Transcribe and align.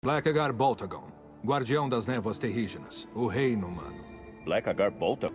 Blackagar 0.00 0.52
Boltagon, 0.52 1.08
guardião 1.44 1.88
das 1.88 2.06
névoas 2.06 2.38
terrígenas, 2.38 3.08
o 3.16 3.26
reino 3.26 3.66
humano. 3.66 3.98
Blackagar 4.44 4.92
Boltagon? 4.92 5.34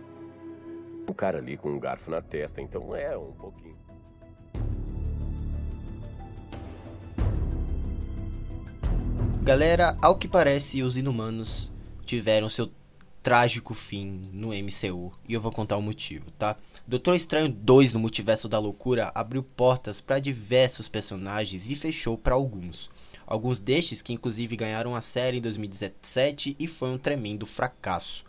O 1.06 1.12
cara 1.12 1.36
ali 1.36 1.58
com 1.58 1.68
um 1.68 1.78
garfo 1.78 2.10
na 2.10 2.22
testa, 2.22 2.62
então 2.62 2.96
é 2.96 3.14
um 3.14 3.32
pouquinho. 3.32 3.76
Galera, 9.42 9.98
ao 10.00 10.16
que 10.16 10.26
parece, 10.26 10.82
os 10.82 10.96
inumanos 10.96 11.70
tiveram 12.06 12.48
seu 12.48 12.70
trágico 13.24 13.72
fim 13.72 14.28
no 14.34 14.48
MCU 14.48 15.10
e 15.26 15.32
eu 15.32 15.40
vou 15.40 15.50
contar 15.50 15.78
o 15.78 15.82
motivo, 15.82 16.30
tá? 16.32 16.58
Doutor 16.86 17.16
Estranho 17.16 17.48
2 17.50 17.94
no 17.94 17.98
Multiverso 17.98 18.50
da 18.50 18.58
Loucura 18.58 19.10
abriu 19.14 19.42
portas 19.42 19.98
para 19.98 20.18
diversos 20.18 20.88
personagens 20.88 21.70
e 21.70 21.74
fechou 21.74 22.18
para 22.18 22.34
alguns. 22.34 22.90
Alguns 23.26 23.58
destes 23.58 24.02
que 24.02 24.12
inclusive 24.12 24.54
ganharam 24.54 24.94
a 24.94 25.00
série 25.00 25.38
em 25.38 25.40
2017 25.40 26.54
e 26.58 26.68
foi 26.68 26.90
um 26.90 26.98
tremendo 26.98 27.46
fracasso. 27.46 28.26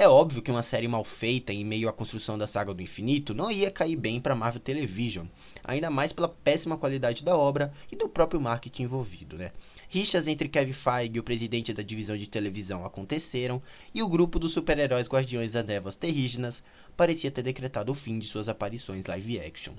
É 0.00 0.06
óbvio 0.06 0.40
que 0.40 0.50
uma 0.52 0.62
série 0.62 0.86
mal 0.86 1.02
feita 1.02 1.52
em 1.52 1.64
meio 1.64 1.88
à 1.88 1.92
construção 1.92 2.38
da 2.38 2.46
saga 2.46 2.72
do 2.72 2.80
infinito 2.80 3.34
não 3.34 3.50
ia 3.50 3.68
cair 3.68 3.96
bem 3.96 4.20
para 4.20 4.32
Marvel 4.32 4.60
Television, 4.60 5.26
ainda 5.64 5.90
mais 5.90 6.12
pela 6.12 6.28
péssima 6.28 6.78
qualidade 6.78 7.24
da 7.24 7.36
obra 7.36 7.72
e 7.90 7.96
do 7.96 8.08
próprio 8.08 8.40
marketing 8.40 8.84
envolvido, 8.84 9.36
né? 9.36 9.50
Rixas 9.88 10.28
entre 10.28 10.48
Kevin 10.48 10.72
Feige, 10.72 11.18
o 11.18 11.24
presidente 11.24 11.74
da 11.74 11.82
divisão 11.82 12.16
de 12.16 12.28
televisão, 12.28 12.86
aconteceram 12.86 13.60
e 13.92 14.00
o 14.00 14.08
grupo 14.08 14.38
dos 14.38 14.52
super-heróis 14.52 15.08
Guardiões 15.08 15.50
das 15.50 15.66
Névoas 15.66 15.96
Terrígenas 15.96 16.62
parecia 16.96 17.30
ter 17.30 17.42
decretado 17.42 17.90
o 17.90 17.94
fim 17.94 18.20
de 18.20 18.26
suas 18.28 18.48
aparições 18.48 19.06
live 19.06 19.40
action. 19.40 19.72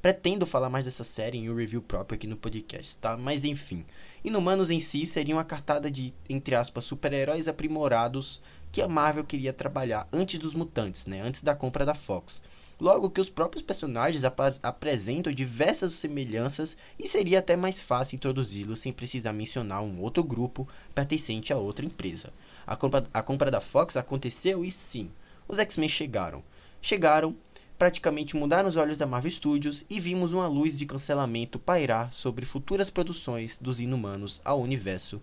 Pretendo 0.00 0.46
falar 0.46 0.70
mais 0.70 0.86
dessa 0.86 1.04
série 1.04 1.36
em 1.36 1.50
um 1.50 1.54
review 1.54 1.82
próprio 1.82 2.16
aqui 2.16 2.26
no 2.26 2.36
podcast, 2.36 2.96
tá? 2.96 3.14
Mas 3.18 3.44
enfim, 3.44 3.84
Inumanos 4.26 4.72
em 4.72 4.80
si 4.80 5.06
seriam 5.06 5.38
uma 5.38 5.44
cartada 5.44 5.88
de, 5.88 6.12
entre 6.28 6.56
aspas, 6.56 6.82
super-heróis 6.82 7.46
aprimorados 7.46 8.42
que 8.72 8.82
a 8.82 8.88
Marvel 8.88 9.22
queria 9.22 9.52
trabalhar 9.52 10.08
antes 10.12 10.36
dos 10.36 10.52
mutantes, 10.52 11.06
né, 11.06 11.22
antes 11.22 11.42
da 11.42 11.54
compra 11.54 11.86
da 11.86 11.94
Fox. 11.94 12.42
Logo 12.80 13.08
que 13.08 13.20
os 13.20 13.30
próprios 13.30 13.62
personagens 13.62 14.24
ap 14.24 14.40
apresentam 14.64 15.32
diversas 15.32 15.92
semelhanças 15.92 16.76
e 16.98 17.06
seria 17.06 17.38
até 17.38 17.54
mais 17.54 17.80
fácil 17.80 18.16
introduzi-los 18.16 18.80
sem 18.80 18.92
precisar 18.92 19.32
mencionar 19.32 19.80
um 19.80 20.00
outro 20.00 20.24
grupo 20.24 20.66
pertencente 20.92 21.52
a 21.52 21.56
outra 21.56 21.86
empresa. 21.86 22.32
A 22.66 22.74
compra, 22.74 23.06
a 23.14 23.22
compra 23.22 23.48
da 23.48 23.60
Fox 23.60 23.96
aconteceu 23.96 24.64
e 24.64 24.72
sim, 24.72 25.08
os 25.46 25.60
X-Men 25.60 25.88
chegaram. 25.88 26.42
Chegaram, 26.82 27.36
praticamente 27.78 28.36
mudaram 28.36 28.68
os 28.68 28.76
olhos 28.76 28.98
da 28.98 29.06
Marvel 29.06 29.30
Studios 29.30 29.84
e 29.88 30.00
vimos 30.00 30.32
uma 30.32 30.46
luz 30.46 30.76
de 30.76 30.86
cancelamento 30.86 31.58
pairar 31.58 32.12
sobre 32.12 32.46
futuras 32.46 32.90
produções 32.90 33.58
dos 33.60 33.80
Inumanos 33.80 34.40
ao 34.44 34.60
universo 34.60 35.20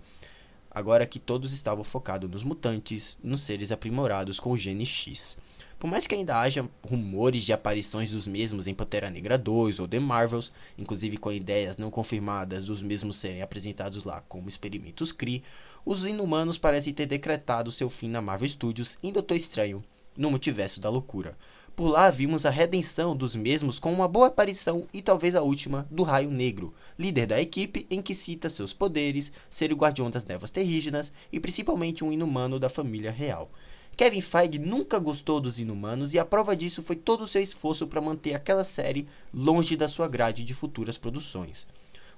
agora 0.74 1.06
que 1.06 1.20
todos 1.20 1.54
estavam 1.54 1.84
focados 1.84 2.30
nos 2.30 2.44
mutantes, 2.44 3.16
nos 3.24 3.42
seres 3.42 3.72
aprimorados 3.72 4.40
com 4.40 4.52
o 4.52 4.58
gene 4.58 4.86
X. 4.86 5.38
Por 5.78 5.88
mais 5.90 6.08
que 6.08 6.16
ainda 6.16 6.40
haja 6.40 6.68
rumores 6.82 7.44
de 7.44 7.54
aparições 7.54 8.12
dos 8.12 8.26
mesmos 8.26 8.68
em 8.68 8.74
Pantera 8.74 9.10
Negra 9.10 9.38
2 9.38 9.80
ou 9.80 9.88
The 9.88 10.00
Marvels, 10.00 10.52
inclusive 10.78 11.18
com 11.18 11.32
ideias 11.32 11.78
não 11.78 11.92
confirmadas 11.92 12.66
dos 12.66 12.82
mesmos 12.82 13.18
serem 13.18 13.42
apresentados 13.42 14.04
lá 14.04 14.22
como 14.22 14.50
experimentos 14.50 15.12
Kree, 15.12 15.44
os 15.86 16.06
Inumanos 16.06 16.58
parecem 16.58 16.94
ter 16.94 17.06
decretado 17.06 17.72
seu 17.72 17.90
fim 17.90 18.08
na 18.08 18.22
Marvel 18.22 18.48
Studios 18.50 18.98
em 19.04 19.12
Doutor 19.12 19.36
Estranho, 19.36 19.84
no 20.18 20.32
Multiverso 20.32 20.80
da 20.80 20.90
Loucura. 20.90 21.38
Por 21.76 21.90
lá 21.90 22.12
vimos 22.12 22.46
a 22.46 22.52
redenção 22.52 23.16
dos 23.16 23.36
mesmos 23.36 23.80
com 23.80 23.92
uma 23.92 24.08
boa 24.08 24.28
aparição 24.28 24.88
e 24.94 25.02
talvez 25.02 25.34
a 25.34 25.42
última 25.42 25.88
do 25.90 26.04
Raio 26.04 26.30
Negro, 26.30 26.72
líder 27.00 27.26
da 27.26 27.42
equipe 27.42 27.88
em 27.90 28.00
que 28.00 28.14
cita 28.14 28.48
seus 28.48 28.72
poderes, 28.72 29.32
ser 29.50 29.74
o 29.74 29.76
guardião 29.76 30.12
das 30.12 30.24
névoas 30.24 30.52
terrígenas 30.52 31.12
e 31.32 31.40
principalmente 31.40 32.04
um 32.04 32.12
inumano 32.12 32.60
da 32.60 32.70
família 32.70 33.10
real. 33.10 33.50
Kevin 33.98 34.22
Feige 34.22 34.60
nunca 34.60 35.00
gostou 35.00 35.42
dos 35.42 35.58
Inumanos 35.60 36.14
e 36.14 36.20
a 36.20 36.26
prova 36.26 36.56
disso 36.56 36.84
foi 36.84 36.96
todo 36.96 37.22
o 37.22 37.28
seu 37.28 37.42
esforço 37.42 37.88
para 37.88 38.00
manter 38.00 38.36
aquela 38.36 38.64
série 38.64 39.08
longe 39.34 39.76
da 39.76 39.88
sua 39.88 40.08
grade 40.08 40.44
de 40.44 40.54
futuras 40.54 41.00
produções. 41.00 41.66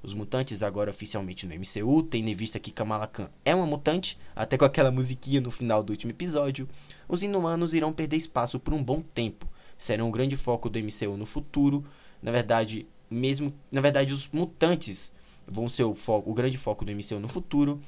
Os 0.06 0.14
mutantes 0.14 0.62
agora 0.62 0.92
oficialmente 0.92 1.48
no 1.48 1.56
MCU, 1.56 2.04
tendo 2.04 2.30
em 2.30 2.36
vista 2.36 2.60
que 2.60 2.70
Kamala 2.70 3.08
Khan 3.08 3.28
é 3.44 3.56
uma 3.56 3.66
mutante, 3.66 4.20
até 4.36 4.56
com 4.56 4.64
aquela 4.64 4.92
musiquinha 4.92 5.42
no 5.42 5.50
final 5.50 5.82
do 5.82 5.90
último 5.90 6.12
episódio, 6.12 6.70
os 7.10 7.24
inumanos 7.24 7.74
irão 7.74 7.92
perder 7.92 8.18
espaço 8.18 8.60
por 8.60 8.72
um 8.72 8.84
bom 8.84 9.02
tempo. 9.02 9.50
Serão 9.76 10.10
um 10.10 10.12
grande 10.12 10.36
foco 10.36 10.70
do 10.70 10.78
MCU 10.78 11.18
no 11.18 11.26
futuro. 11.26 11.84
Na 12.22 12.32
verdade, 12.32 12.88
mesmo, 13.10 13.52
na 13.72 13.82
verdade 13.82 14.14
os 14.14 14.30
mutantes 14.32 15.12
vão 15.48 15.68
ser 15.68 15.86
o, 15.86 15.94
foco, 15.96 16.30
o 16.30 16.36
grande 16.36 16.56
foco 16.60 16.86
do 16.86 16.92
MCU 16.92 17.20
no 17.20 17.28
futuro. 17.28 17.82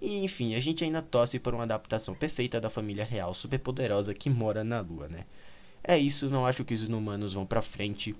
E 0.00 0.24
enfim, 0.24 0.54
a 0.54 0.60
gente 0.60 0.84
ainda 0.84 1.02
torce 1.02 1.38
por 1.38 1.52
uma 1.52 1.64
adaptação 1.64 2.14
perfeita 2.14 2.58
da 2.58 2.70
família 2.70 3.04
real 3.04 3.34
superpoderosa 3.34 4.14
que 4.14 4.30
mora 4.30 4.64
na 4.64 4.80
lua, 4.80 5.06
né? 5.06 5.26
É 5.84 5.98
isso, 5.98 6.30
não 6.30 6.46
acho 6.46 6.64
que 6.64 6.72
os 6.72 6.84
inumanos 6.84 7.34
vão 7.34 7.44
pra 7.44 7.60
frente. 7.60 8.14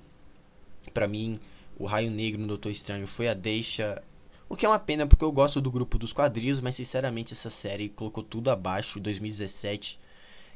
Para 0.93 1.09
mim, 1.09 1.39
o 1.79 1.87
Raio 1.87 2.11
Negro 2.11 2.41
no 2.41 2.49
Doutor 2.49 2.71
Estranho 2.71 3.07
foi 3.07 3.29
a 3.29 3.35
deixa. 3.35 4.03
O 4.49 4.57
que 4.57 4.67
é 4.67 4.69
uma 4.69 4.79
pena 4.79 5.07
porque 5.07 5.25
eu 5.25 5.31
gosto 5.31 5.61
do 5.61 5.71
grupo 5.71 5.99
dos 5.99 6.13
quadrinhos, 6.13 6.61
mas 6.61 6.75
sinceramente 6.75 7.35
essa 7.35 7.51
série 7.51 7.89
colocou 7.89 8.25
tudo 8.25 8.51
abaixo 8.51 8.99
em 8.99 9.03
2017. 9.03 9.99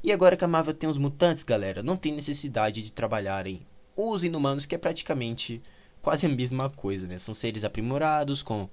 E 0.02 0.10
agora 0.10 0.36
que 0.36 0.44
a 0.44 0.48
Marvel 0.48 0.74
tem 0.74 0.90
os 0.90 0.98
mutantes, 0.98 1.44
galera, 1.44 1.82
não 1.82 1.96
tem 1.96 2.12
necessidade 2.12 2.82
de 2.82 2.90
trabalharem 2.90 3.60
os 3.96 4.24
inumanos, 4.24 4.66
que 4.66 4.74
é 4.74 4.78
praticamente 4.78 5.62
quase 6.00 6.26
a 6.26 6.28
mesma 6.28 6.68
coisa, 6.68 7.06
né? 7.06 7.18
São 7.18 7.32
seres 7.32 7.62
aprimorados 7.64 8.42
com 8.42 8.68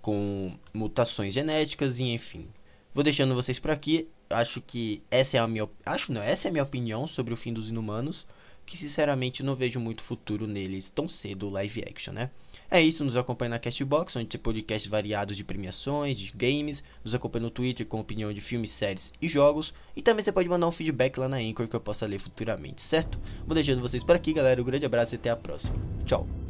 com 0.00 0.52
mutações 0.72 1.34
genéticas 1.34 1.98
e 1.98 2.04
enfim. 2.04 2.48
Vou 2.94 3.02
deixando 3.02 3.34
vocês 3.34 3.58
por 3.58 3.72
aqui. 3.72 4.08
Acho 4.30 4.60
que 4.60 5.02
essa 5.10 5.36
é 5.36 5.40
a 5.40 5.48
minha 5.48 5.68
acho 5.84 6.12
não, 6.12 6.22
essa 6.22 6.46
é 6.46 6.48
a 6.48 6.52
minha 6.52 6.62
opinião 6.62 7.06
sobre 7.06 7.34
o 7.34 7.36
fim 7.36 7.52
dos 7.52 7.68
inumanos 7.68 8.26
que 8.66 8.76
sinceramente 8.76 9.44
não 9.44 9.54
vejo 9.54 9.78
muito 9.78 10.02
futuro 10.02 10.46
neles 10.46 10.90
tão 10.90 11.08
cedo 11.08 11.48
live 11.48 11.84
action, 11.88 12.12
né? 12.12 12.30
É 12.68 12.82
isso, 12.82 13.04
nos 13.04 13.16
acompanha 13.16 13.50
na 13.50 13.58
Castbox, 13.60 14.16
onde 14.16 14.26
tem 14.26 14.40
podcasts 14.40 14.90
variados 14.90 15.36
de 15.36 15.44
premiações, 15.44 16.18
de 16.18 16.32
games, 16.34 16.82
nos 17.04 17.14
acompanha 17.14 17.44
no 17.44 17.50
Twitter 17.50 17.86
com 17.86 18.00
opinião 18.00 18.32
de 18.32 18.40
filmes, 18.40 18.70
séries 18.70 19.12
e 19.22 19.28
jogos, 19.28 19.72
e 19.94 20.02
também 20.02 20.24
você 20.24 20.32
pode 20.32 20.48
mandar 20.48 20.66
um 20.66 20.72
feedback 20.72 21.16
lá 21.16 21.28
na 21.28 21.36
Anchor 21.36 21.68
que 21.68 21.76
eu 21.76 21.80
possa 21.80 22.06
ler 22.06 22.18
futuramente, 22.18 22.82
certo? 22.82 23.20
Vou 23.46 23.54
deixando 23.54 23.80
vocês 23.80 24.02
por 24.02 24.16
aqui, 24.16 24.32
galera, 24.32 24.60
um 24.60 24.64
grande 24.64 24.84
abraço 24.84 25.14
e 25.14 25.16
até 25.16 25.30
a 25.30 25.36
próxima. 25.36 25.76
Tchau! 26.04 26.45